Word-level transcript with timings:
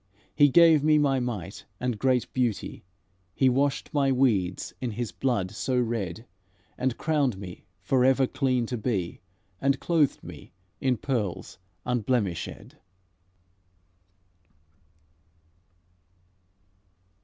He 0.33 0.49
gave 0.49 0.83
me 0.83 0.97
my 0.97 1.19
might 1.19 1.65
and 1.79 1.99
great 1.99 2.33
beauty; 2.33 2.83
He 3.35 3.49
washed 3.49 3.93
my 3.93 4.11
weeds 4.11 4.73
in 4.81 4.89
His 4.93 5.11
blood 5.11 5.51
so 5.51 5.79
red, 5.79 6.25
And 6.75 6.97
crowned 6.97 7.37
me, 7.37 7.65
forever 7.81 8.25
clean 8.25 8.65
to 8.65 8.77
be, 8.79 9.21
And 9.61 9.79
clothed 9.79 10.23
me 10.23 10.53
in 10.79 10.97
pearls 10.97 11.59
unblemishèd." 11.85 12.77